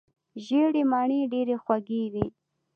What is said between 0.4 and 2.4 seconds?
ژېړې مڼې ډېرې خوږې وي.